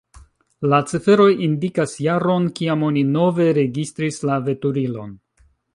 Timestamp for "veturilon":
4.49-5.19